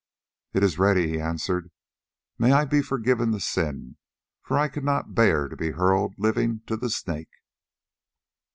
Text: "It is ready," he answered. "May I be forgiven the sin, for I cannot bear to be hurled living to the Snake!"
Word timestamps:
"It 0.55 0.63
is 0.63 0.79
ready," 0.79 1.09
he 1.09 1.21
answered. 1.21 1.69
"May 2.39 2.53
I 2.53 2.65
be 2.65 2.81
forgiven 2.81 3.29
the 3.29 3.39
sin, 3.39 3.97
for 4.41 4.57
I 4.57 4.67
cannot 4.67 5.13
bear 5.13 5.47
to 5.47 5.55
be 5.55 5.69
hurled 5.73 6.15
living 6.17 6.61
to 6.65 6.75
the 6.75 6.89
Snake!" 6.89 7.29